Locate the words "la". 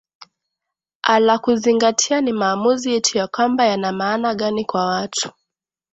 1.19-1.37